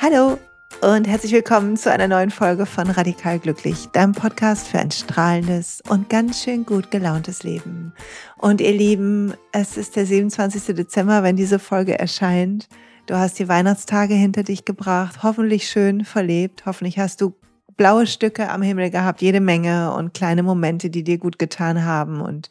[0.00, 0.38] Hallo
[0.80, 5.82] und herzlich willkommen zu einer neuen Folge von Radikal Glücklich, deinem Podcast für ein strahlendes
[5.88, 7.92] und ganz schön gut gelauntes Leben.
[8.36, 10.76] Und ihr Lieben, es ist der 27.
[10.76, 12.68] Dezember, wenn diese Folge erscheint.
[13.06, 17.34] Du hast die Weihnachtstage hinter dich gebracht, hoffentlich schön verlebt, hoffentlich hast du
[17.76, 22.20] blaue Stücke am Himmel gehabt, jede Menge und kleine Momente, die dir gut getan haben
[22.20, 22.48] und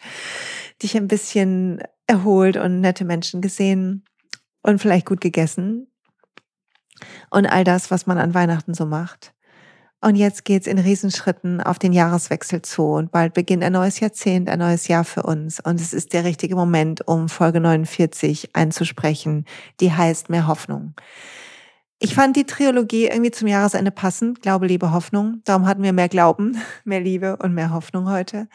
[0.84, 4.04] dich ein bisschen erholt und nette Menschen gesehen
[4.64, 5.87] und vielleicht gut gegessen
[7.29, 9.33] und all das, was man an Weihnachten so macht.
[10.00, 14.47] Und jetzt geht's in Riesenschritten auf den Jahreswechsel zu und bald beginnt ein neues Jahrzehnt,
[14.47, 15.60] ein neues Jahr für uns.
[15.60, 19.46] Und es ist der richtige Moment, um Folge 49 einzusprechen,
[19.79, 20.93] die heißt Mehr Hoffnung.
[21.97, 25.42] Ich fand die Trilogie irgendwie zum Jahresende passend, Glaube, Liebe, Hoffnung.
[25.45, 28.48] Darum hatten wir mehr Glauben, mehr Liebe und mehr Hoffnung heute.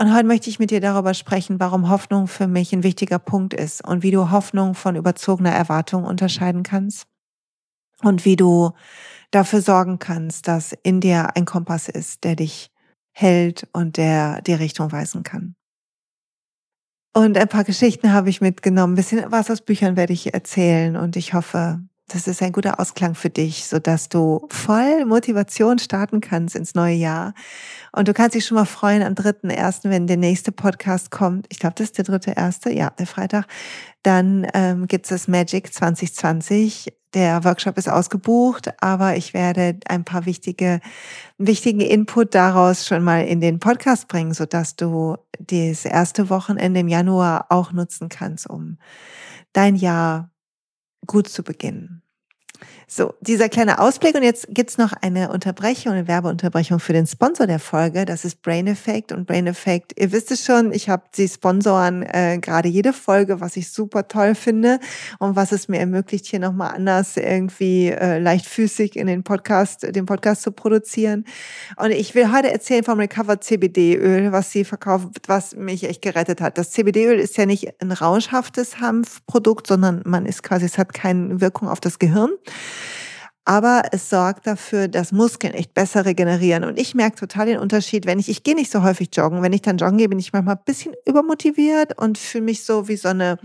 [0.00, 3.54] Und heute möchte ich mit dir darüber sprechen, warum Hoffnung für mich ein wichtiger Punkt
[3.54, 7.07] ist und wie du Hoffnung von überzogener Erwartung unterscheiden kannst
[8.02, 8.72] und wie du
[9.30, 12.70] dafür sorgen kannst, dass in dir ein Kompass ist, der dich
[13.12, 15.54] hält und der die Richtung weisen kann.
[17.14, 18.92] Und ein paar Geschichten habe ich mitgenommen.
[18.92, 22.80] Ein bisschen was aus Büchern werde ich erzählen und ich hoffe, das ist ein guter
[22.80, 27.34] Ausklang für dich, so dass du voll Motivation starten kannst ins neue Jahr.
[27.92, 31.46] Und du kannst dich schon mal freuen am dritten ersten, wenn der nächste Podcast kommt.
[31.50, 33.46] Ich glaube, das ist der dritte erste, ja, der Freitag.
[34.02, 36.94] Dann ähm, gibt es Magic 2020.
[37.14, 40.80] Der Workshop ist ausgebucht, aber ich werde ein paar wichtige,
[41.38, 46.80] wichtigen Input daraus schon mal in den Podcast bringen, so dass du das erste Wochenende
[46.80, 48.78] im Januar auch nutzen kannst, um
[49.52, 50.30] dein Jahr
[51.06, 52.02] gut zu beginnen.
[52.90, 57.46] So, dieser kleine Ausblick und jetzt gibt's noch eine Unterbrechung, eine Werbeunterbrechung für den Sponsor
[57.46, 58.06] der Folge.
[58.06, 62.02] Das ist Brain Effect und Brain Effect, ihr wisst es schon, ich habe sie sponsoren
[62.02, 64.80] äh, gerade jede Folge, was ich super toll finde
[65.18, 70.06] und was es mir ermöglicht, hier nochmal anders irgendwie äh, leichtfüßig in den Podcast, den
[70.06, 71.26] Podcast zu produzieren.
[71.76, 76.40] Und ich will heute erzählen vom Recovered CBD-Öl, was sie verkaufen, was mich echt gerettet
[76.40, 76.56] hat.
[76.56, 81.42] Das CBD-Öl ist ja nicht ein rauschhaftes Hanfprodukt, sondern man ist quasi, es hat keine
[81.42, 82.30] Wirkung auf das Gehirn
[83.48, 86.64] aber es sorgt dafür, dass Muskeln echt besser regenerieren.
[86.64, 89.54] Und ich merke total den Unterschied, wenn ich, ich gehe nicht so häufig joggen, wenn
[89.54, 92.96] ich dann joggen gehe, bin ich manchmal ein bisschen übermotiviert und fühle mich so wie
[92.96, 93.38] so eine,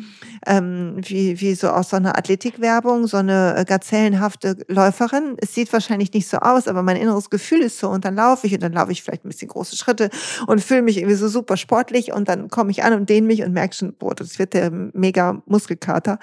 [0.45, 5.37] ähm, wie, wie so aus so einer Athletikwerbung, so eine äh, gazellenhafte Läuferin.
[5.37, 8.45] Es sieht wahrscheinlich nicht so aus, aber mein inneres Gefühl ist so und dann laufe
[8.45, 10.09] ich und dann laufe ich vielleicht ein bisschen große Schritte
[10.47, 13.41] und fühle mich irgendwie so super sportlich und dann komme ich an und dehne mich
[13.41, 16.19] und merke schon, boah, das wird der mega Muskelkater.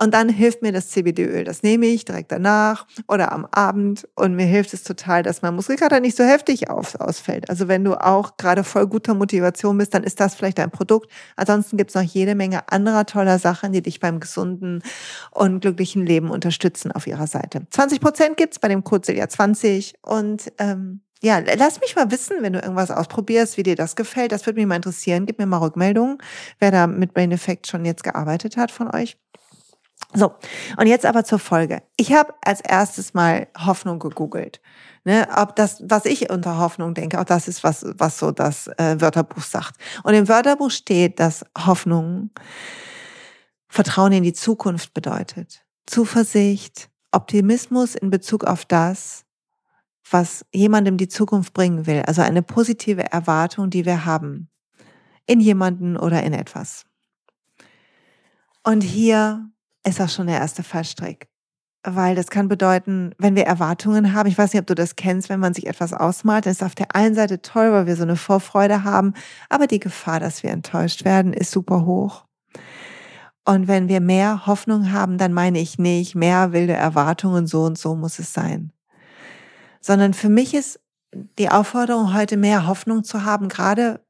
[0.00, 1.44] Und dann hilft mir das CBD-Öl.
[1.44, 4.08] Das nehme ich direkt danach oder oder am Abend.
[4.14, 7.50] Und mir hilft es total, dass mein Muskelkater nicht so heftig auf, ausfällt.
[7.50, 11.10] Also wenn du auch gerade voll guter Motivation bist, dann ist das vielleicht ein Produkt.
[11.36, 14.82] Ansonsten gibt es noch jede Menge anderer toller Sachen, die dich beim gesunden
[15.30, 17.66] und glücklichen Leben unterstützen auf ihrer Seite.
[17.70, 22.10] 20 Prozent gibt es bei dem Code Celia 20 und ähm, ja, lass mich mal
[22.10, 24.32] wissen, wenn du irgendwas ausprobierst, wie dir das gefällt.
[24.32, 25.26] Das würde mich mal interessieren.
[25.26, 26.16] Gib mir mal Rückmeldungen,
[26.58, 29.18] wer da mit Brain Effect schon jetzt gearbeitet hat von euch.
[30.12, 30.34] So,
[30.76, 31.82] und jetzt aber zur Folge.
[31.96, 34.60] Ich habe als erstes mal Hoffnung gegoogelt.
[35.04, 38.66] Ne, ob das, was ich unter Hoffnung denke, auch das ist, was, was so das
[38.66, 39.80] äh, Wörterbuch sagt.
[40.02, 42.30] Und im Wörterbuch steht, dass Hoffnung
[43.68, 45.64] Vertrauen in die Zukunft bedeutet.
[45.86, 49.24] Zuversicht, Optimismus in Bezug auf das,
[50.10, 52.02] was jemandem die Zukunft bringen will.
[52.06, 54.50] Also eine positive Erwartung, die wir haben.
[55.26, 56.84] In jemanden oder in etwas.
[58.64, 59.48] Und hier
[59.86, 61.28] ist auch schon der erste Fallstrick.
[61.82, 65.30] Weil das kann bedeuten, wenn wir Erwartungen haben, ich weiß nicht, ob du das kennst,
[65.30, 68.02] wenn man sich etwas ausmalt, dann ist auf der einen Seite toll, weil wir so
[68.02, 69.14] eine Vorfreude haben,
[69.48, 72.26] aber die Gefahr, dass wir enttäuscht werden, ist super hoch.
[73.46, 77.78] Und wenn wir mehr Hoffnung haben, dann meine ich nicht mehr wilde Erwartungen, so und
[77.78, 78.72] so muss es sein.
[79.80, 80.80] Sondern für mich ist
[81.38, 84.04] die Aufforderung heute mehr Hoffnung zu haben, gerade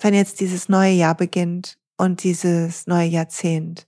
[0.00, 3.86] wenn jetzt dieses neue Jahr beginnt und dieses neue Jahrzehnt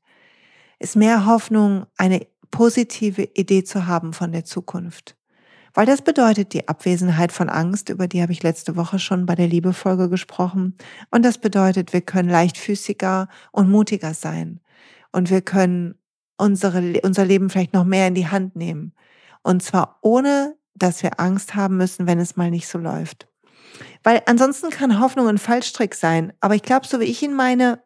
[0.79, 5.17] ist mehr Hoffnung, eine positive Idee zu haben von der Zukunft.
[5.75, 9.35] Weil das bedeutet die Abwesenheit von Angst, über die habe ich letzte Woche schon bei
[9.35, 10.77] der Liebefolge gesprochen.
[11.11, 14.61] Und das bedeutet, wir können leichtfüßiger und mutiger sein.
[15.11, 15.97] Und wir können
[16.37, 18.93] unsere, unser Leben vielleicht noch mehr in die Hand nehmen.
[19.43, 23.27] Und zwar ohne, dass wir Angst haben müssen, wenn es mal nicht so läuft.
[24.05, 26.33] Weil ansonsten kann Hoffnung ein Fallstrick sein.
[26.41, 27.83] Aber ich glaube, so wie ich ihn meine,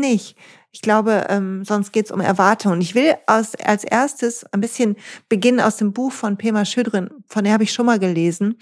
[0.00, 0.36] nicht.
[0.76, 2.82] Ich glaube, ähm, sonst geht es um Erwartungen.
[2.82, 4.96] Ich will aus, als erstes ein bisschen
[5.28, 8.58] beginnen aus dem Buch von Pema Schödrin, von der habe ich schon mal gelesen,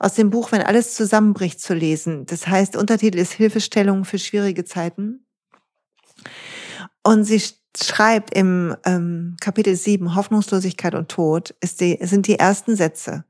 [0.00, 2.26] aus dem Buch Wenn alles zusammenbricht zu lesen.
[2.26, 5.24] Das heißt, Untertitel ist Hilfestellung für schwierige Zeiten.
[7.04, 7.40] Und sie
[7.80, 13.24] schreibt im ähm, Kapitel 7 Hoffnungslosigkeit und Tod, ist die, sind die ersten Sätze.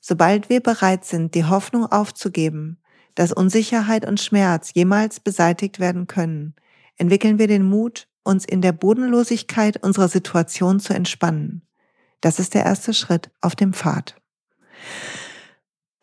[0.00, 2.78] Sobald wir bereit sind, die Hoffnung aufzugeben,
[3.14, 6.54] dass Unsicherheit und Schmerz jemals beseitigt werden können,
[6.96, 11.62] entwickeln wir den Mut, uns in der Bodenlosigkeit unserer Situation zu entspannen.
[12.20, 14.16] Das ist der erste Schritt auf dem Pfad.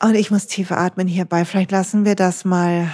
[0.03, 1.45] Und ich muss tief atmen hierbei.
[1.45, 2.91] Vielleicht lassen wir das mal,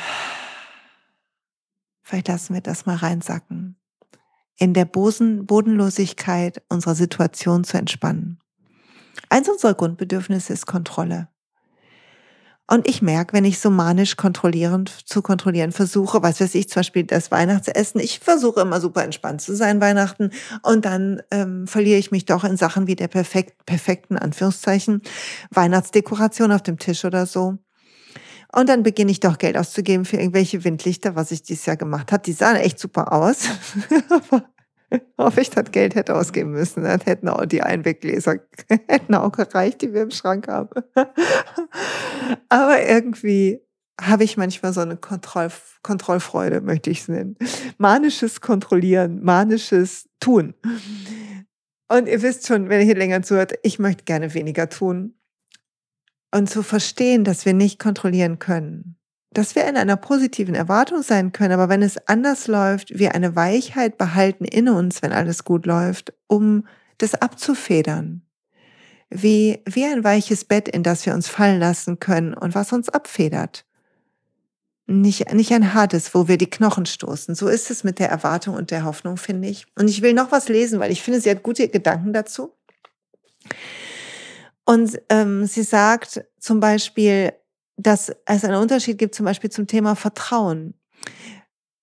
[2.04, 3.78] vielleicht lassen wir das mal reinsacken.
[4.58, 8.40] In der Bodenlosigkeit unserer Situation zu entspannen.
[9.30, 11.30] Eins unserer Grundbedürfnisse ist Kontrolle.
[12.70, 16.82] Und ich merke, wenn ich so manisch kontrollierend zu kontrollieren versuche, was weiß ich, zum
[16.82, 20.32] Beispiel das Weihnachtsessen, ich versuche immer super entspannt zu sein Weihnachten
[20.64, 25.02] und dann ähm, verliere ich mich doch in Sachen wie der perfekt, perfekten Anführungszeichen
[25.50, 27.58] Weihnachtsdekoration auf dem Tisch oder so.
[28.54, 32.12] Und dann beginne ich doch Geld auszugeben für irgendwelche Windlichter, was ich dieses Jahr gemacht
[32.12, 32.24] habe.
[32.24, 33.44] Die sahen echt super aus.
[35.18, 36.84] Hoffe ich, das Geld hätte ausgeben müssen.
[36.84, 38.40] Dann hätten auch die Einweggläser
[38.88, 40.70] hätten auch gereicht, die wir im Schrank haben.
[42.50, 43.62] Aber irgendwie
[44.00, 45.52] habe ich manchmal so eine Kontroll
[45.84, 47.38] Kontrollfreude, möchte ich es nennen.
[47.78, 50.54] Manisches Kontrollieren, manisches Tun.
[51.88, 55.14] Und ihr wisst schon, wenn ihr hier länger zuhört, ich möchte gerne weniger tun.
[56.32, 58.97] Und zu verstehen, dass wir nicht kontrollieren können,
[59.38, 63.36] dass wir in einer positiven Erwartung sein können, aber wenn es anders läuft, wir eine
[63.36, 66.66] Weichheit behalten in uns, wenn alles gut läuft, um
[66.98, 68.24] das abzufedern.
[69.12, 72.90] Wie, wie ein weiches Bett, in das wir uns fallen lassen können und was uns
[72.90, 73.64] abfedert.
[74.88, 77.36] Nicht, nicht ein hartes, wo wir die Knochen stoßen.
[77.36, 79.68] So ist es mit der Erwartung und der Hoffnung, finde ich.
[79.78, 82.54] Und ich will noch was lesen, weil ich finde, sie hat gute Gedanken dazu.
[84.66, 87.34] Und ähm, sie sagt zum Beispiel,
[87.78, 90.74] dass es einen Unterschied gibt, zum Beispiel zum Thema Vertrauen.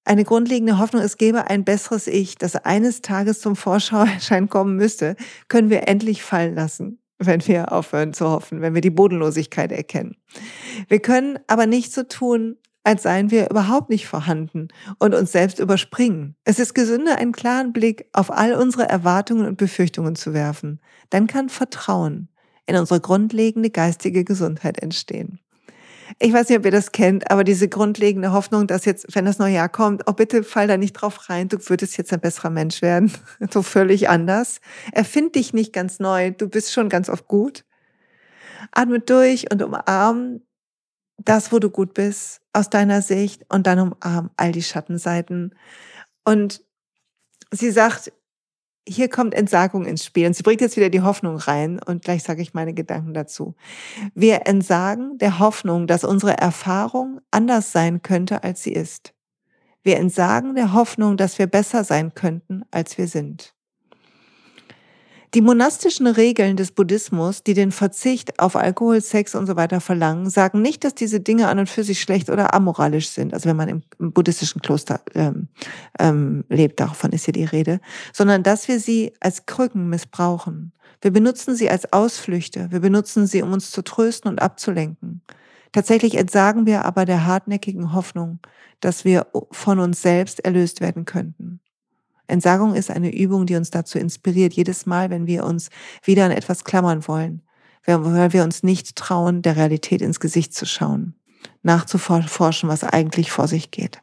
[0.05, 5.17] Eine grundlegende Hoffnung, es gäbe ein besseres Ich, das eines Tages zum Vorschauerschein kommen müsste,
[5.49, 10.17] können wir endlich fallen lassen, wenn wir aufhören zu hoffen, wenn wir die Bodenlosigkeit erkennen.
[10.89, 14.69] Wir können aber nicht so tun, als seien wir überhaupt nicht vorhanden
[14.99, 16.37] und uns selbst überspringen.
[16.45, 20.81] Es ist gesünder, einen klaren Blick auf all unsere Erwartungen und Befürchtungen zu werfen.
[21.09, 22.29] Dann kann Vertrauen
[22.67, 25.41] in unsere grundlegende geistige Gesundheit entstehen.
[26.19, 29.39] Ich weiß nicht, ob ihr das kennt, aber diese grundlegende Hoffnung, dass jetzt, wenn das
[29.39, 32.51] neue Jahr kommt, oh bitte fall da nicht drauf rein, du würdest jetzt ein besserer
[32.51, 33.13] Mensch werden.
[33.51, 34.61] so völlig anders.
[34.93, 37.65] Erfind dich nicht ganz neu, du bist schon ganz oft gut.
[38.73, 40.41] Atme durch und umarm
[41.19, 45.55] das, wo du gut bist, aus deiner Sicht und dann umarm all die Schattenseiten.
[46.25, 46.63] Und
[47.51, 48.13] sie sagt,
[48.87, 50.27] hier kommt Entsagung ins Spiel.
[50.27, 53.55] Und sie bringt jetzt wieder die Hoffnung rein und gleich sage ich meine Gedanken dazu.
[54.15, 59.15] Wir entsagen der Hoffnung, dass unsere Erfahrung anders sein könnte, als sie ist.
[59.83, 63.54] Wir entsagen der Hoffnung, dass wir besser sein könnten, als wir sind.
[65.35, 70.31] Die monastischen Regeln des Buddhismus, die den Verzicht auf Alkohol, Sex und so weiter verlangen,
[70.31, 73.35] sagen nicht, dass diese Dinge an und für sich schlecht oder amoralisch sind.
[73.35, 75.49] Also wenn man im, buddhistischen Kloster ähm,
[75.99, 77.81] ähm, lebt, davon ist hier die Rede,
[78.13, 80.73] sondern dass wir sie als Krücken missbrauchen.
[81.01, 82.69] Wir benutzen sie als Ausflüchte.
[82.71, 85.21] Wir benutzen sie, um uns zu trösten und abzulenken.
[85.73, 88.39] Tatsächlich entsagen wir aber der hartnäckigen Hoffnung,
[88.79, 91.59] dass wir von uns selbst erlöst werden könnten.
[92.27, 95.71] Entsagung ist eine Übung, die uns dazu inspiriert, jedes Mal, wenn wir uns
[96.03, 97.43] wieder an etwas klammern wollen,
[97.85, 101.15] weil wir uns nicht trauen, der Realität ins Gesicht zu schauen,
[101.63, 104.01] nachzuforschen, was eigentlich vor sich geht.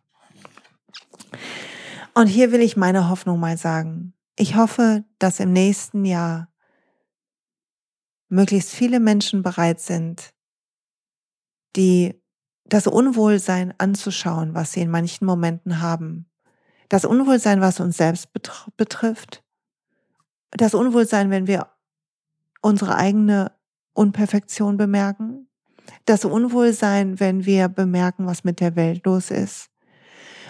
[2.14, 4.14] Und hier will ich meine Hoffnung mal sagen.
[4.38, 6.50] Ich hoffe, dass im nächsten Jahr
[8.30, 10.34] möglichst viele Menschen bereit sind,
[11.76, 12.22] die
[12.66, 16.31] das Unwohlsein anzuschauen, was sie in manchen Momenten haben,
[16.92, 18.28] das Unwohlsein, was uns selbst
[18.76, 19.44] betrifft.
[20.52, 21.68] Das Unwohlsein, wenn wir
[22.62, 23.54] unsere eigene
[23.94, 25.48] Unperfektion bemerken.
[26.04, 29.70] Das Unwohlsein, wenn wir bemerken, was mit der Welt los ist.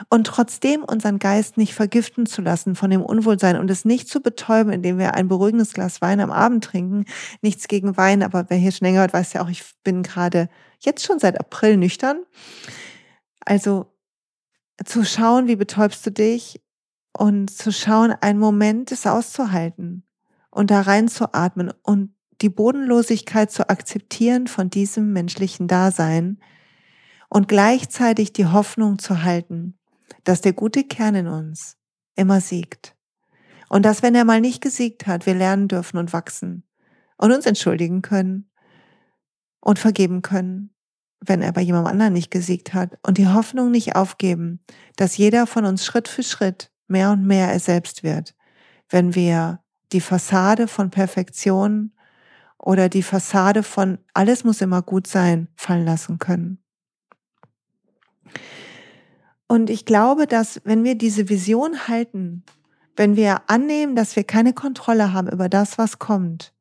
[0.09, 4.19] Und trotzdem unseren Geist nicht vergiften zu lassen von dem Unwohlsein und es nicht zu
[4.19, 7.05] betäuben, indem wir ein beruhigendes Glas Wein am Abend trinken.
[7.43, 10.49] Nichts gegen Wein, aber wer hier schon länger hört, weiß ja auch, ich bin gerade
[10.79, 12.23] jetzt schon seit April nüchtern.
[13.45, 13.90] Also
[14.85, 16.61] zu schauen, wie betäubst du dich
[17.17, 20.03] und zu schauen, einen Moment es auszuhalten
[20.49, 26.39] und da reinzuatmen und die Bodenlosigkeit zu akzeptieren von diesem menschlichen Dasein
[27.29, 29.77] und gleichzeitig die Hoffnung zu halten,
[30.23, 31.77] dass der gute Kern in uns
[32.15, 32.95] immer siegt.
[33.69, 36.63] Und dass, wenn er mal nicht gesiegt hat, wir lernen dürfen und wachsen
[37.17, 38.49] und uns entschuldigen können
[39.61, 40.73] und vergeben können
[41.23, 44.59] wenn er bei jemandem anderen nicht gesiegt hat und die Hoffnung nicht aufgeben,
[44.95, 48.35] dass jeder von uns Schritt für Schritt mehr und mehr er selbst wird,
[48.89, 49.59] wenn wir
[49.91, 51.91] die Fassade von Perfektion
[52.57, 56.63] oder die Fassade von alles muss immer gut sein fallen lassen können.
[59.47, 62.43] Und ich glaube, dass wenn wir diese Vision halten,
[62.95, 66.53] wenn wir annehmen, dass wir keine Kontrolle haben über das, was kommt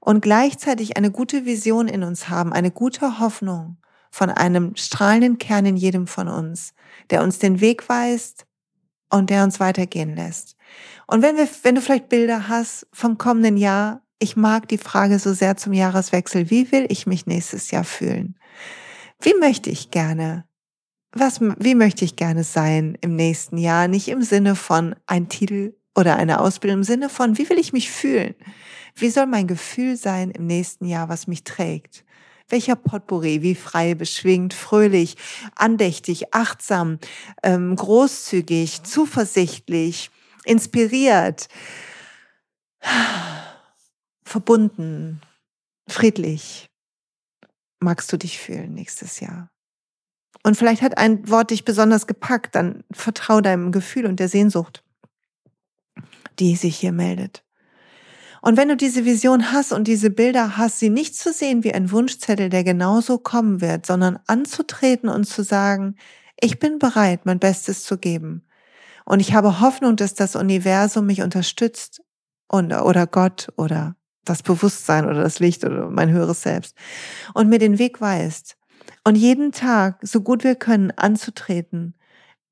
[0.00, 3.78] und gleichzeitig eine gute Vision in uns haben, eine gute Hoffnung
[4.10, 6.74] von einem strahlenden Kern in jedem von uns,
[7.10, 8.46] der uns den Weg weist
[9.10, 10.56] und der uns weitergehen lässt.
[11.06, 15.18] Und wenn wir, wenn du vielleicht Bilder hast vom kommenden Jahr, ich mag die Frage
[15.18, 18.38] so sehr zum Jahreswechsel, wie will ich mich nächstes Jahr fühlen?
[19.20, 20.48] Wie möchte ich gerne
[21.12, 23.88] was, wie möchte ich gerne sein im nächsten Jahr?
[23.88, 27.72] Nicht im Sinne von ein Titel oder eine Ausbildung, im Sinne von, wie will ich
[27.72, 28.34] mich fühlen?
[28.94, 32.04] Wie soll mein Gefühl sein im nächsten Jahr, was mich trägt?
[32.48, 35.16] Welcher Potpourri, wie frei, beschwingt, fröhlich,
[35.54, 36.98] andächtig, achtsam,
[37.42, 40.10] ähm, großzügig, zuversichtlich,
[40.44, 41.48] inspiriert,
[44.24, 45.20] verbunden,
[45.88, 46.70] friedlich
[47.80, 49.50] magst du dich fühlen nächstes Jahr?
[50.42, 54.84] Und vielleicht hat ein Wort dich besonders gepackt, dann vertrau deinem Gefühl und der Sehnsucht,
[56.38, 57.44] die sich hier meldet.
[58.40, 61.74] Und wenn du diese Vision hast und diese Bilder hast, sie nicht zu sehen wie
[61.74, 65.96] ein Wunschzettel, der genauso kommen wird, sondern anzutreten und zu sagen,
[66.40, 68.46] ich bin bereit, mein Bestes zu geben.
[69.04, 72.02] Und ich habe Hoffnung, dass das Universum mich unterstützt
[72.46, 76.76] und, oder Gott oder das Bewusstsein oder das Licht oder mein höheres Selbst
[77.34, 78.56] und mir den Weg weist.
[79.04, 81.94] Und jeden Tag, so gut wir können, anzutreten,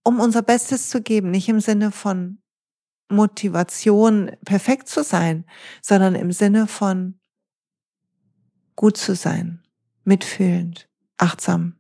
[0.03, 2.39] um unser Bestes zu geben, nicht im Sinne von
[3.09, 5.45] Motivation, perfekt zu sein,
[5.81, 7.19] sondern im Sinne von
[8.75, 9.63] gut zu sein,
[10.05, 11.79] mitfühlend, achtsam,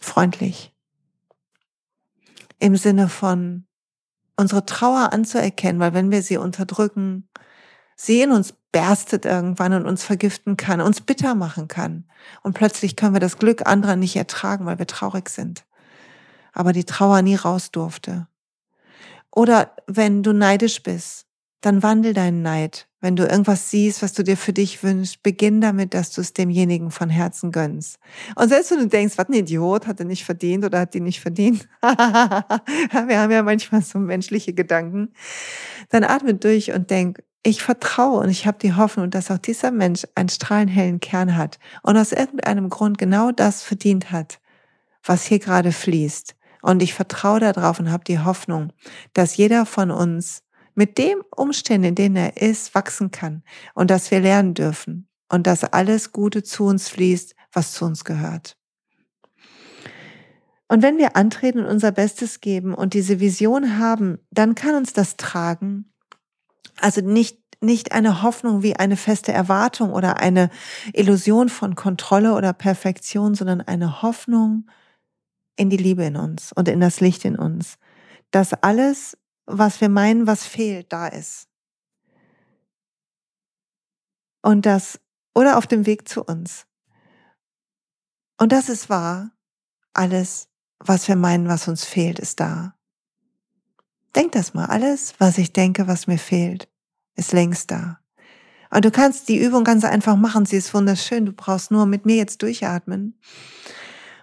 [0.00, 0.74] freundlich.
[2.58, 3.66] Im Sinne von
[4.36, 7.28] unsere Trauer anzuerkennen, weil wenn wir sie unterdrücken,
[7.96, 12.04] sie in uns berstet irgendwann und uns vergiften kann, uns bitter machen kann.
[12.42, 15.64] Und plötzlich können wir das Glück anderer nicht ertragen, weil wir traurig sind.
[16.52, 18.28] Aber die Trauer nie raus durfte.
[19.36, 21.26] Oder wenn du neidisch bist,
[21.60, 22.88] dann wandel deinen Neid.
[23.02, 26.32] Wenn du irgendwas siehst, was du dir für dich wünschst, beginn damit, dass du es
[26.32, 27.98] demjenigen von Herzen gönnst.
[28.34, 31.00] Und selbst wenn du denkst, was ein Idiot, hat er nicht verdient oder hat die
[31.00, 31.68] nicht verdient.
[31.82, 35.12] Wir haben ja manchmal so menschliche Gedanken.
[35.90, 39.70] Dann atme durch und denk, ich vertraue und ich habe die Hoffnung, dass auch dieser
[39.70, 44.40] Mensch einen strahlenhellen Kern hat und aus irgendeinem Grund genau das verdient hat,
[45.04, 46.36] was hier gerade fließt.
[46.66, 48.72] Und ich vertraue darauf und habe die Hoffnung,
[49.12, 50.42] dass jeder von uns
[50.74, 53.42] mit dem Umständen, in denen er ist, wachsen kann
[53.74, 58.04] und dass wir lernen dürfen und dass alles Gute zu uns fließt, was zu uns
[58.04, 58.56] gehört.
[60.68, 64.92] Und wenn wir antreten und unser Bestes geben und diese Vision haben, dann kann uns
[64.92, 65.92] das tragen
[66.80, 70.50] also nicht, nicht eine Hoffnung wie eine feste Erwartung oder eine
[70.92, 74.68] Illusion von Kontrolle oder Perfektion, sondern eine Hoffnung
[75.56, 77.78] in die Liebe in uns und in das Licht in uns.
[78.30, 81.48] Dass alles, was wir meinen, was fehlt, da ist.
[84.42, 85.00] Und das,
[85.34, 86.66] oder auf dem Weg zu uns.
[88.38, 89.32] Und das ist wahr.
[89.92, 90.48] Alles,
[90.78, 92.74] was wir meinen, was uns fehlt, ist da.
[94.14, 94.66] Denk das mal.
[94.66, 96.68] Alles, was ich denke, was mir fehlt,
[97.16, 97.98] ist längst da.
[98.70, 100.46] Und du kannst die Übung ganz einfach machen.
[100.46, 101.26] Sie ist wunderschön.
[101.26, 103.18] Du brauchst nur mit mir jetzt durchatmen.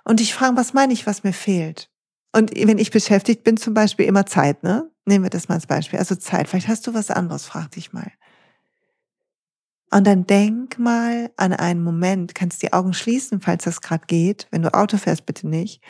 [0.03, 1.89] Und dich fragen, was meine ich, was mir fehlt?
[2.33, 4.89] Und wenn ich beschäftigt bin, zum Beispiel immer Zeit, ne?
[5.05, 5.99] Nehmen wir das mal als Beispiel.
[5.99, 6.47] Also Zeit.
[6.47, 8.11] Vielleicht hast du was anderes, frag dich mal.
[9.91, 14.47] Und dann denk mal an einen Moment, kannst die Augen schließen, falls das gerade geht.
[14.49, 15.83] Wenn du Auto fährst, bitte nicht.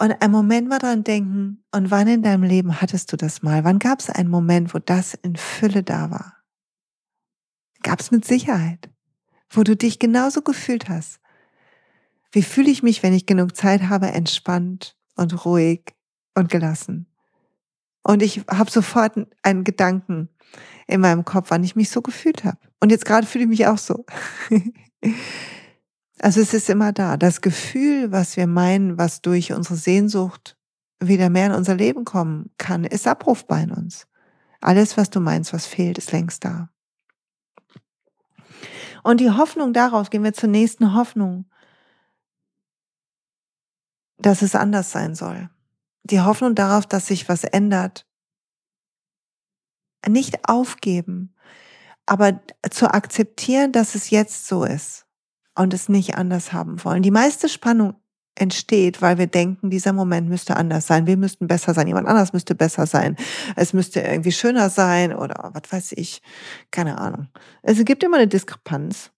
[0.00, 3.64] Und einen Moment mal dran denken, und wann in deinem Leben hattest du das mal?
[3.64, 6.36] Wann gab es einen Moment, wo das in Fülle da war?
[7.82, 8.88] Gab es mit Sicherheit,
[9.50, 11.20] wo du dich genauso gefühlt hast.
[12.32, 15.94] Wie fühle ich mich, wenn ich genug Zeit habe, entspannt und ruhig
[16.34, 17.06] und gelassen?
[18.02, 20.28] Und ich habe sofort einen Gedanken
[20.86, 22.58] in meinem Kopf, wann ich mich so gefühlt habe.
[22.80, 24.04] Und jetzt gerade fühle ich mich auch so.
[26.20, 27.16] Also es ist immer da.
[27.16, 30.56] Das Gefühl, was wir meinen, was durch unsere Sehnsucht
[31.00, 34.08] wieder mehr in unser Leben kommen kann, ist abrufbar in uns.
[34.60, 36.70] Alles, was du meinst, was fehlt, ist längst da.
[39.04, 41.44] Und die Hoffnung daraus, gehen wir zur nächsten Hoffnung,
[44.18, 45.48] dass es anders sein soll.
[46.04, 48.06] Die Hoffnung darauf, dass sich was ändert.
[50.06, 51.34] Nicht aufgeben,
[52.06, 55.06] aber zu akzeptieren, dass es jetzt so ist
[55.54, 57.02] und es nicht anders haben wollen.
[57.02, 57.94] Die meiste Spannung
[58.40, 61.06] entsteht, weil wir denken, dieser Moment müsste anders sein.
[61.06, 61.86] Wir müssten besser sein.
[61.88, 63.16] Jemand anders müsste besser sein.
[63.56, 66.22] Es müsste irgendwie schöner sein oder was weiß ich.
[66.70, 67.28] Keine Ahnung.
[67.62, 69.10] Es gibt immer eine Diskrepanz.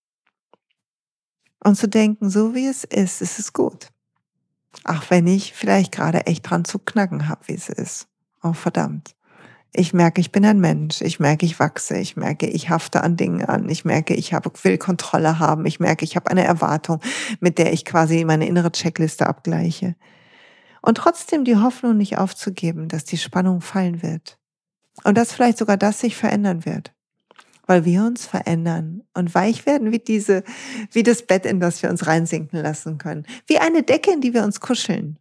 [1.62, 3.88] Und zu denken, so wie es ist, ist es gut.
[4.84, 8.08] Auch wenn ich vielleicht gerade echt dran zu knacken habe, wie es ist.
[8.42, 9.14] Oh verdammt.
[9.72, 11.00] Ich merke, ich bin ein Mensch.
[11.00, 11.96] Ich merke, ich wachse.
[11.98, 13.68] Ich merke, ich hafte an Dingen an.
[13.68, 15.64] Ich merke, ich habe, will Kontrolle haben.
[15.66, 17.00] Ich merke, ich habe eine Erwartung,
[17.38, 19.94] mit der ich quasi meine innere Checkliste abgleiche.
[20.82, 24.38] Und trotzdem die Hoffnung nicht aufzugeben, dass die Spannung fallen wird.
[25.04, 26.92] Und dass vielleicht sogar das sich verändern wird.
[27.66, 30.42] Weil wir uns verändern und weich werden wie diese,
[30.92, 33.26] wie das Bett, in das wir uns reinsinken lassen können.
[33.46, 35.18] Wie eine Decke, in die wir uns kuscheln.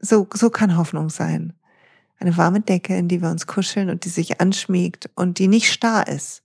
[0.00, 1.54] So, so kann Hoffnung sein
[2.20, 5.72] eine warme Decke, in die wir uns kuscheln und die sich anschmiegt und die nicht
[5.72, 6.42] starr ist,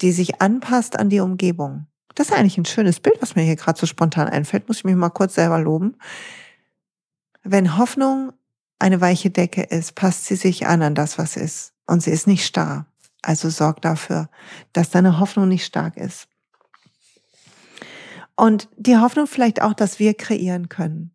[0.00, 1.86] die sich anpasst an die Umgebung.
[2.14, 4.84] Das ist eigentlich ein schönes Bild, was mir hier gerade so spontan einfällt, muss ich
[4.84, 5.96] mich mal kurz selber loben.
[7.42, 8.32] Wenn Hoffnung
[8.78, 11.72] eine weiche Decke ist, passt sie sich an an das, was ist.
[11.86, 12.86] Und sie ist nicht starr.
[13.28, 14.30] Also sorg dafür,
[14.72, 16.28] dass deine Hoffnung nicht stark ist.
[18.36, 21.14] Und die Hoffnung vielleicht auch, dass wir kreieren können.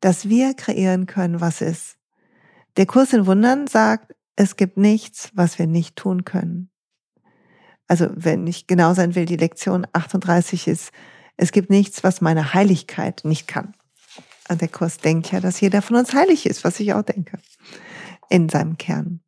[0.00, 1.98] Dass wir kreieren können, was ist.
[2.76, 6.68] Der Kurs in Wundern sagt, es gibt nichts, was wir nicht tun können.
[7.86, 10.90] Also wenn ich genau sein will, die Lektion 38 ist,
[11.36, 13.76] es gibt nichts, was meine Heiligkeit nicht kann.
[14.48, 17.38] Und der Kurs denkt ja, dass jeder von uns heilig ist, was ich auch denke,
[18.28, 19.20] in seinem Kern.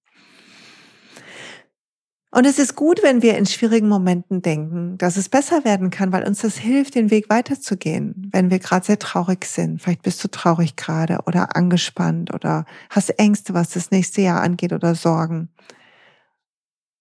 [2.35, 6.13] Und es ist gut, wenn wir in schwierigen Momenten denken, dass es besser werden kann,
[6.13, 8.31] weil uns das hilft, den Weg weiterzugehen.
[8.33, 13.11] Wenn wir gerade sehr traurig sind, vielleicht bist du traurig gerade oder angespannt oder hast
[13.19, 15.51] Ängste, was das nächste Jahr angeht oder Sorgen,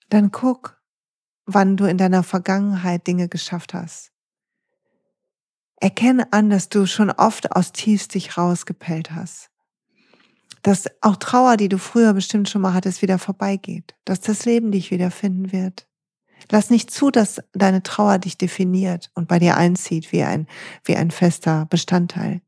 [0.10, 0.82] dann guck,
[1.46, 4.12] wann du in deiner Vergangenheit Dinge geschafft hast.
[5.78, 9.51] Erkenne an, dass du schon oft aus tiefst dich rausgepellt hast
[10.62, 14.72] dass auch Trauer, die du früher bestimmt schon mal hattest, wieder vorbeigeht, dass das Leben
[14.72, 15.88] dich wieder finden wird.
[16.50, 20.48] Lass nicht zu, dass deine Trauer dich definiert und bei dir einzieht wie ein,
[20.84, 22.42] wie ein fester Bestandteil,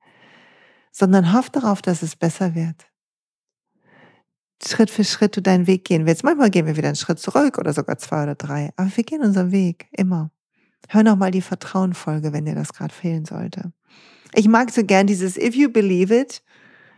[0.92, 2.88] sondern hoff darauf, dass es besser wird.
[4.66, 6.24] Schritt für Schritt du deinen Weg gehen willst.
[6.24, 9.22] Manchmal gehen wir wieder einen Schritt zurück oder sogar zwei oder drei, aber wir gehen
[9.22, 10.32] unseren Weg, immer.
[10.90, 13.74] Hör noch mal die Vertrauenfolge, wenn dir das gerade fehlen sollte.
[14.34, 16.44] Ich mag so gern dieses If you believe it,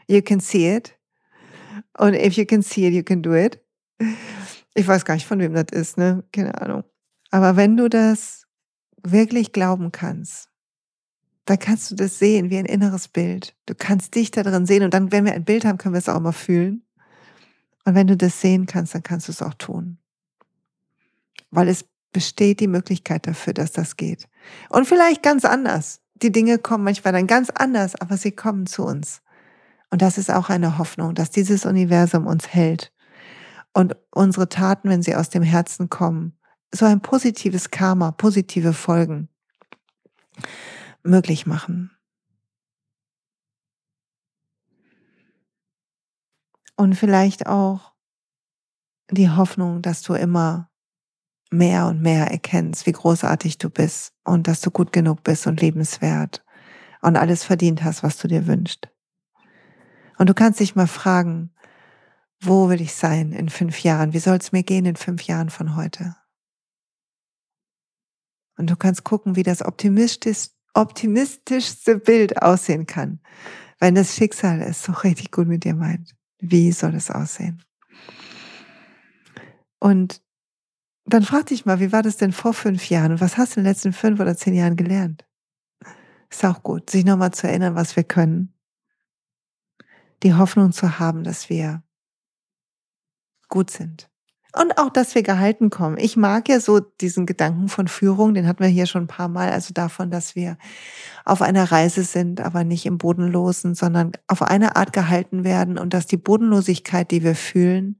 [0.08, 0.96] you can see it.
[1.98, 3.60] Und if you can see it, you can do it.
[4.74, 6.24] Ich weiß gar nicht, von wem das ist, ne?
[6.32, 6.84] Keine Ahnung.
[7.32, 8.46] Aber wenn du das
[9.04, 10.50] wirklich glauben kannst,
[11.46, 13.56] dann kannst du das sehen wie ein inneres Bild.
[13.68, 16.00] Du kannst dich da drin sehen und dann, wenn wir ein Bild haben, können wir
[16.00, 16.84] es auch mal fühlen.
[17.86, 20.00] Und wenn du das sehen kannst, dann kannst du es auch tun.
[21.52, 24.28] Weil es besteht die Möglichkeit dafür, dass das geht.
[24.70, 26.02] Und vielleicht ganz anders.
[26.16, 29.22] Die Dinge kommen manchmal dann ganz anders, aber sie kommen zu uns.
[29.90, 32.92] Und das ist auch eine Hoffnung, dass dieses Universum uns hält
[33.74, 36.38] und unsere Taten, wenn sie aus dem Herzen kommen,
[36.74, 39.30] so ein positives Karma, positive Folgen
[41.04, 41.92] möglich machen.
[46.78, 47.94] Und vielleicht auch
[49.12, 50.70] die Hoffnung, dass du immer
[51.52, 55.62] mehr und mehr erkennst, wie großartig du bist und dass du gut genug bist und
[55.62, 56.44] lebenswert
[57.02, 58.90] und alles verdient hast, was du dir wünschst.
[60.18, 61.52] Und du kannst dich mal fragen,
[62.42, 64.14] wo will ich sein in fünf Jahren?
[64.14, 66.16] Wie soll es mir gehen in fünf Jahren von heute?
[68.58, 73.20] Und du kannst gucken, wie das optimistisch, optimistischste Bild aussehen kann,
[73.80, 76.16] wenn das Schicksal es so richtig gut mit dir meint.
[76.40, 77.64] Wie soll es aussehen?
[79.80, 80.22] Und
[81.06, 83.60] dann frag dich mal, wie war das denn vor fünf Jahren und was hast du
[83.60, 85.26] in den letzten fünf oder zehn Jahren gelernt?
[86.30, 88.55] Ist auch gut, sich nochmal zu erinnern, was wir können
[90.24, 91.84] die Hoffnung zu haben, dass wir
[93.50, 94.10] gut sind.
[94.58, 95.98] Und auch, dass wir gehalten kommen.
[95.98, 99.28] Ich mag ja so diesen Gedanken von Führung, den hatten wir hier schon ein paar
[99.28, 100.58] Mal, also davon, dass wir
[101.26, 105.94] auf einer Reise sind, aber nicht im Bodenlosen, sondern auf eine Art gehalten werden und
[105.94, 108.00] dass die Bodenlosigkeit, die wir fühlen,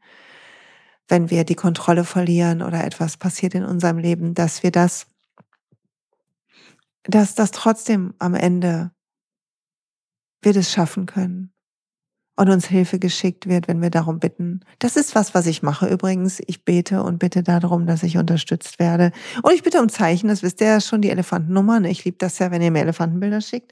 [1.10, 5.08] wenn wir die Kontrolle verlieren oder etwas passiert in unserem Leben, dass wir das,
[7.04, 8.92] dass das trotzdem am Ende
[10.42, 11.55] wir das schaffen können
[12.36, 14.62] und uns Hilfe geschickt wird, wenn wir darum bitten.
[14.80, 16.42] Das ist was, was ich mache übrigens.
[16.48, 19.12] Ich bete und bitte darum, dass ich unterstützt werde.
[19.42, 21.82] Und ich bitte um Zeichen, das wisst ihr ja schon, die Elefantennummer.
[21.86, 23.72] Ich liebe das ja, wenn ihr mir Elefantenbilder schickt.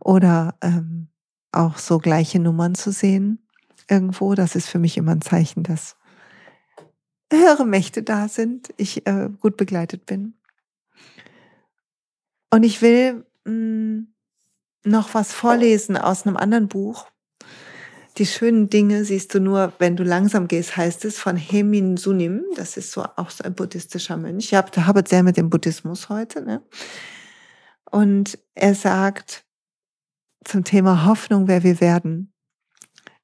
[0.00, 1.08] Oder ähm,
[1.52, 3.46] auch so gleiche Nummern zu sehen
[3.90, 4.34] irgendwo.
[4.34, 5.96] Das ist für mich immer ein Zeichen, dass
[7.30, 10.34] höhere Mächte da sind, ich äh, gut begleitet bin.
[12.50, 14.06] Und ich will mh, mm,
[14.84, 17.06] noch was vorlesen aus einem anderen Buch.
[18.18, 22.44] Die schönen Dinge siehst du nur, wenn du langsam gehst, heißt es von Hemin Sunim.
[22.56, 24.46] Das ist so auch so ein buddhistischer Mönch.
[24.46, 26.42] Ich habe hab sehr mit dem Buddhismus heute.
[26.42, 26.62] Ne?
[27.90, 29.44] Und er sagt
[30.44, 32.34] zum Thema Hoffnung, wer wir werden.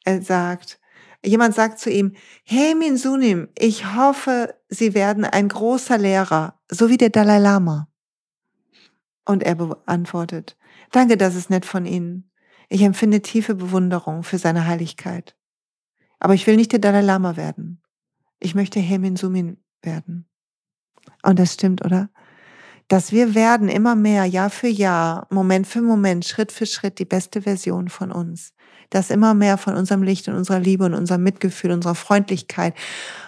[0.04, 0.80] Er sagt,
[1.22, 6.96] jemand sagt zu ihm, Hemin Sunim, ich hoffe, Sie werden ein großer Lehrer, so wie
[6.96, 7.88] der Dalai Lama.
[9.26, 10.56] Und er beantwortet,
[10.92, 12.27] danke, das ist nett von Ihnen.
[12.68, 15.36] Ich empfinde tiefe Bewunderung für seine Heiligkeit.
[16.20, 17.82] Aber ich will nicht der Dalai Lama werden.
[18.40, 20.28] Ich möchte Hemin Sumin werden.
[21.22, 22.10] Und das stimmt, oder?
[22.88, 27.04] Dass wir werden immer mehr, Jahr für Jahr, Moment für Moment, Schritt für Schritt die
[27.04, 28.52] beste Version von uns.
[28.90, 32.74] Dass immer mehr von unserem Licht und unserer Liebe und unserem Mitgefühl, unserer Freundlichkeit,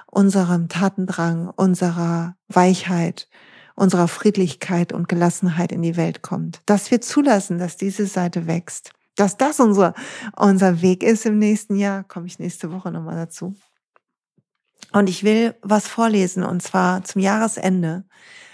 [0.07, 3.29] unserem Tatendrang, unserer Weichheit,
[3.75, 6.63] unserer Friedlichkeit und Gelassenheit in die Welt kommt.
[6.67, 9.93] Dass wir zulassen, dass diese Seite wächst dass das unser,
[10.35, 13.55] unser Weg ist im nächsten Jahr, komme ich nächste Woche nochmal dazu.
[14.93, 18.05] Und ich will was vorlesen, und zwar zum Jahresende.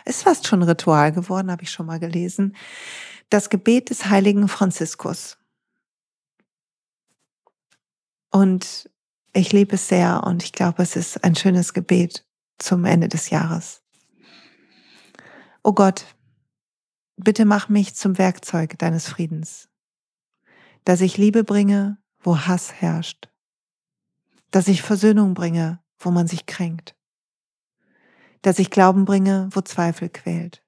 [0.04, 2.56] Ist fast schon Ritual geworden, habe ich schon mal gelesen.
[3.30, 5.38] Das Gebet des heiligen Franziskus.
[8.32, 8.90] Und
[9.32, 12.26] ich liebe es sehr und ich glaube, es ist ein schönes Gebet
[12.58, 13.82] zum Ende des Jahres.
[15.62, 16.06] O Gott,
[17.16, 19.68] bitte mach mich zum Werkzeug deines Friedens
[20.86, 23.28] dass ich Liebe bringe, wo Hass herrscht,
[24.52, 26.94] dass ich Versöhnung bringe, wo man sich kränkt,
[28.42, 30.62] dass ich Glauben bringe, wo Zweifel quält,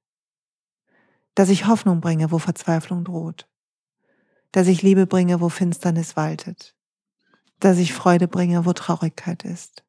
[1.37, 3.49] dass ich Hoffnung bringe, wo Verzweiflung droht,
[4.51, 6.75] dass ich Liebe bringe, wo Finsternis waltet,
[7.61, 9.85] dass ich Freude bringe, wo Traurigkeit ist.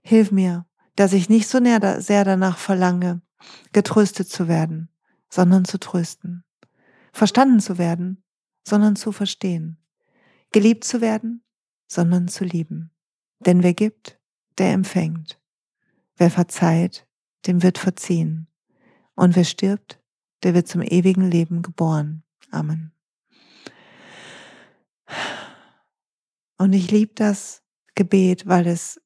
[0.00, 0.64] Hilf mir,
[0.96, 3.20] dass ich nicht so sehr danach verlange,
[3.74, 4.88] getröstet zu werden,
[5.28, 6.44] sondern zu trösten,
[7.12, 8.22] verstanden zu werden,
[8.66, 9.78] sondern zu verstehen.
[10.52, 11.42] Geliebt zu werden,
[11.88, 12.90] sondern zu lieben.
[13.40, 14.18] Denn wer gibt,
[14.58, 15.40] der empfängt.
[16.16, 17.06] Wer verzeiht,
[17.46, 18.48] dem wird verziehen.
[19.14, 20.00] Und wer stirbt,
[20.42, 22.22] der wird zum ewigen Leben geboren.
[22.50, 22.92] Amen.
[26.58, 27.62] Und ich liebe das
[27.94, 29.00] Gebet, weil es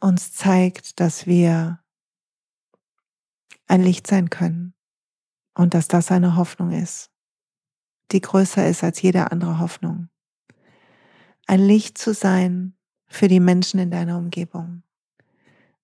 [0.00, 1.82] uns zeigt, dass wir
[3.66, 4.74] ein Licht sein können
[5.54, 7.11] und dass das eine Hoffnung ist
[8.12, 10.08] die größer ist als jede andere Hoffnung.
[11.46, 12.74] Ein Licht zu sein
[13.06, 14.82] für die Menschen in deiner Umgebung.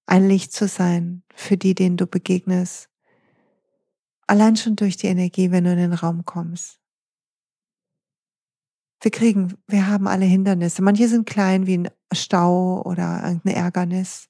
[0.06, 2.88] Ein Licht zu sein für die, denen du begegnest.
[4.26, 6.78] Allein schon durch die Energie, wenn du in den Raum kommst.
[9.00, 10.82] Wir kriegen, wir haben alle Hindernisse.
[10.82, 14.28] Manche sind klein wie ein Stau oder irgendein Ärgernis.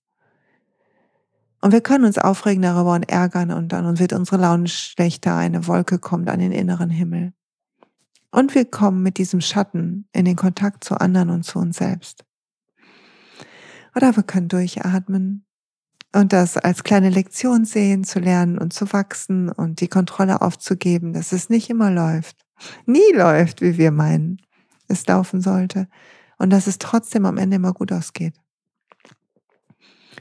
[1.60, 5.36] Und wir können uns aufregen darüber und ärgern und dann wird unsere Laune schlechter.
[5.36, 7.32] Eine Wolke kommt an den inneren Himmel.
[8.30, 12.24] Und wir kommen mit diesem Schatten in den Kontakt zu anderen und zu uns selbst.
[13.96, 15.46] Oder wir können durchatmen
[16.14, 21.12] und das als kleine Lektion sehen, zu lernen und zu wachsen und die Kontrolle aufzugeben,
[21.12, 22.44] dass es nicht immer läuft,
[22.86, 24.40] nie läuft, wie wir meinen,
[24.88, 25.88] es laufen sollte
[26.38, 28.34] und dass es trotzdem am Ende immer gut ausgeht.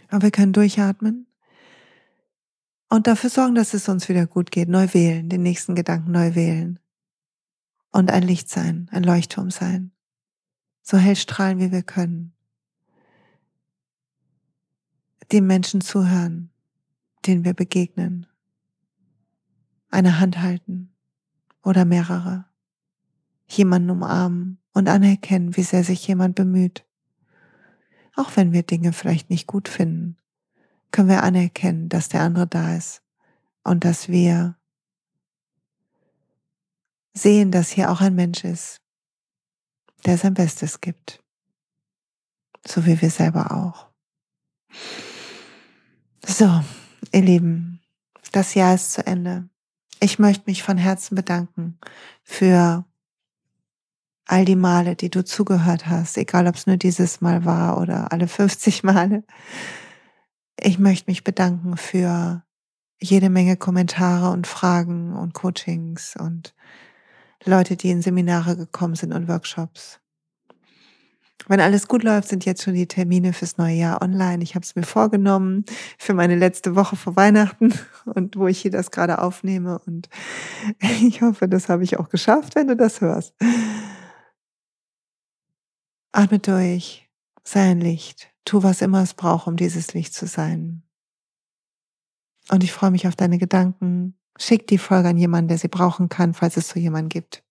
[0.09, 1.27] Aber wir können durchatmen
[2.89, 6.35] und dafür sorgen, dass es uns wieder gut geht, neu wählen, den nächsten Gedanken neu
[6.35, 6.79] wählen
[7.91, 9.91] und ein Licht sein, ein Leuchtturm sein.
[10.81, 12.33] So hell strahlen, wie wir können.
[15.31, 16.49] Den Menschen zuhören,
[17.25, 18.25] denen wir begegnen.
[19.89, 20.93] Eine Hand halten
[21.63, 22.45] oder mehrere.
[23.47, 26.85] Jemanden umarmen und anerkennen, wie sehr sich jemand bemüht.
[28.15, 30.17] Auch wenn wir Dinge vielleicht nicht gut finden,
[30.91, 33.01] können wir anerkennen, dass der andere da ist
[33.63, 34.55] und dass wir
[37.17, 38.81] sehen, dass hier auch ein Mensch ist,
[40.05, 41.23] der sein Bestes gibt.
[42.65, 43.87] So wie wir selber auch.
[46.25, 46.61] So,
[47.11, 47.81] ihr Lieben,
[48.31, 49.49] das Jahr ist zu Ende.
[49.99, 51.79] Ich möchte mich von Herzen bedanken
[52.23, 52.85] für
[54.25, 58.11] all die Male, die du zugehört hast, egal ob es nur dieses Mal war oder
[58.11, 59.23] alle 50 Male.
[60.59, 62.43] Ich möchte mich bedanken für
[62.99, 66.53] jede Menge Kommentare und Fragen und Coachings und
[67.45, 69.99] Leute, die in Seminare gekommen sind und Workshops.
[71.47, 74.43] Wenn alles gut läuft, sind jetzt schon die Termine fürs neue Jahr online.
[74.43, 75.63] Ich habe es mir vorgenommen
[75.97, 77.73] für meine letzte Woche vor Weihnachten
[78.05, 79.79] und wo ich hier das gerade aufnehme.
[79.85, 80.09] Und
[80.79, 83.33] ich hoffe, das habe ich auch geschafft, wenn du das hörst.
[86.11, 87.07] Atme durch,
[87.43, 90.83] sei ein Licht, tu was immer es braucht, um dieses Licht zu sein.
[92.49, 96.09] Und ich freue mich auf deine Gedanken, Schick die Folge an jemanden, der sie brauchen
[96.09, 97.43] kann, falls es so jemanden gibt.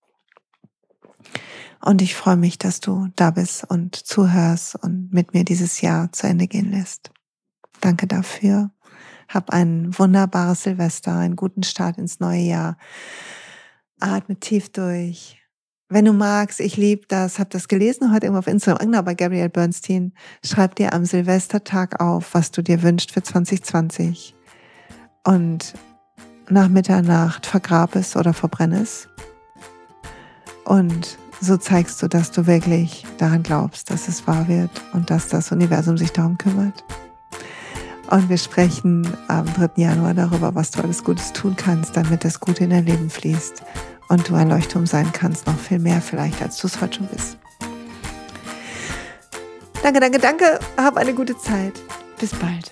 [1.81, 6.11] Und ich freue mich, dass du da bist und zuhörst und mit mir dieses Jahr
[6.11, 7.11] zu Ende gehen lässt.
[7.81, 8.71] Danke dafür.
[9.29, 12.77] Hab ein wunderbares Silvester, einen guten Start ins neue Jahr.
[13.99, 15.39] Atme tief durch.
[15.89, 19.15] Wenn du magst, ich liebe das, hab das gelesen heute irgendwo auf Instagram, genau bei
[19.15, 20.13] Gabrielle Bernstein.
[20.43, 24.35] Schreib dir am Silvestertag auf, was du dir wünschst für 2020.
[25.23, 25.73] Und
[26.49, 29.07] nach Mitternacht vergrab es oder verbrenne es.
[30.65, 35.27] Und so zeigst du, dass du wirklich daran glaubst, dass es wahr wird und dass
[35.27, 36.83] das Universum sich darum kümmert.
[38.09, 39.71] Und wir sprechen am 3.
[39.75, 43.63] Januar darüber, was du alles Gutes tun kannst, damit das Gute in dein Leben fließt
[44.07, 47.07] und du ein Leuchtturm sein kannst, noch viel mehr vielleicht, als du es heute schon
[47.07, 47.37] bist.
[49.83, 50.59] Danke, danke, danke.
[50.77, 51.73] Hab eine gute Zeit.
[52.19, 52.71] Bis bald.